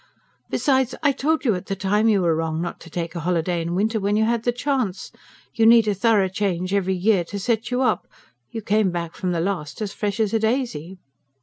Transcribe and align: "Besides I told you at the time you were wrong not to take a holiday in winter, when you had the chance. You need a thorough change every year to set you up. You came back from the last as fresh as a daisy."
"Besides 0.49 0.95
I 1.03 1.11
told 1.11 1.45
you 1.45 1.53
at 1.53 1.67
the 1.67 1.75
time 1.75 2.09
you 2.09 2.23
were 2.23 2.35
wrong 2.35 2.59
not 2.59 2.79
to 2.79 2.89
take 2.89 3.13
a 3.13 3.19
holiday 3.19 3.61
in 3.61 3.75
winter, 3.75 3.99
when 3.99 4.15
you 4.17 4.25
had 4.25 4.45
the 4.45 4.51
chance. 4.51 5.11
You 5.53 5.67
need 5.67 5.87
a 5.87 5.93
thorough 5.93 6.27
change 6.27 6.73
every 6.73 6.95
year 6.95 7.23
to 7.25 7.37
set 7.39 7.69
you 7.69 7.83
up. 7.83 8.07
You 8.49 8.63
came 8.63 8.89
back 8.89 9.13
from 9.15 9.31
the 9.31 9.39
last 9.39 9.79
as 9.79 9.93
fresh 9.93 10.19
as 10.19 10.33
a 10.33 10.39
daisy." 10.39 10.97